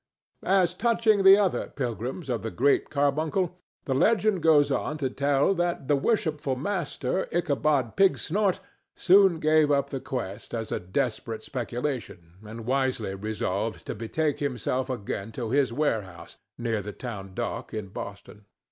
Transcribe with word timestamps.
As 0.47 0.73
touching 0.73 1.21
the 1.21 1.37
other 1.37 1.71
pilgrims 1.75 2.27
of 2.27 2.41
the 2.41 2.49
Great 2.49 2.89
Carbuncle, 2.89 3.59
the 3.85 3.93
legend 3.93 4.41
goes 4.41 4.71
on 4.71 4.97
to 4.97 5.11
tell 5.11 5.53
that 5.53 5.87
the 5.87 5.95
worshipful 5.95 6.55
Master 6.55 7.27
Ichabod 7.31 7.95
Pigsnort 7.95 8.59
soon 8.95 9.39
gave 9.39 9.69
up 9.69 9.91
the 9.91 9.99
quest 9.99 10.55
as 10.55 10.71
a 10.71 10.79
desperate 10.79 11.43
speculation, 11.43 12.33
and 12.43 12.65
wisely 12.65 13.13
resolved 13.13 13.85
to 13.85 13.93
betake 13.93 14.39
himself 14.39 14.89
again 14.89 15.31
to 15.33 15.51
his 15.51 15.71
warehouse, 15.71 16.37
near 16.57 16.81
the 16.81 16.93
town 16.93 17.35
dock, 17.35 17.71
in 17.71 17.89
Boston. 17.89 18.45